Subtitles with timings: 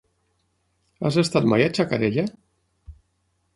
[1.09, 2.25] Has estat mai a Xacarella?